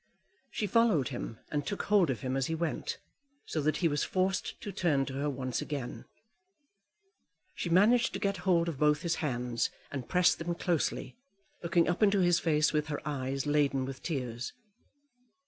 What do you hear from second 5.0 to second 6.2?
to her once again.